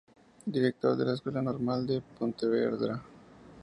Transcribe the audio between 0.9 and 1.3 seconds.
de la